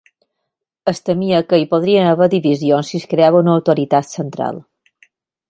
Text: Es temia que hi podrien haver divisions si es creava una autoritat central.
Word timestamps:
Es 0.91 1.01
temia 1.09 1.41
que 1.53 1.59
hi 1.63 1.67
podrien 1.73 2.09
haver 2.13 2.29
divisions 2.35 2.91
si 2.93 2.99
es 3.03 3.07
creava 3.13 3.43
una 3.45 3.55
autoritat 3.59 4.09
central. 4.17 4.61